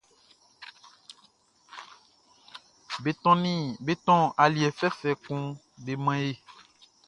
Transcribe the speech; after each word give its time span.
Be 3.85 3.91
tɔn 4.05 4.19
aliɛ 4.43 4.67
fɛfɛ 4.79 5.09
kun 5.25 5.41
be 5.83 5.93
man 6.05 6.19
e. 6.29 6.31